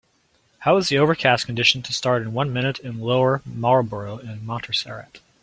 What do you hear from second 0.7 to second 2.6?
is the overcast condition to start in one